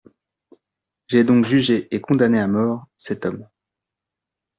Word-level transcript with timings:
J'ai 1.09 1.23
donc 1.23 1.45
jugé 1.45 1.87
et 1.95 2.01
condamné 2.01 2.39
à 2.39 2.47
mort 2.47 2.87
cet 2.97 3.23
homme. 3.27 3.47